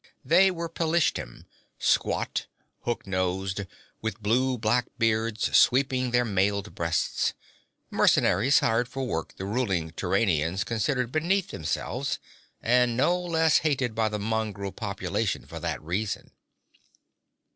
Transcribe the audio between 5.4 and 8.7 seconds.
sweeping their mailed breasts mercenaries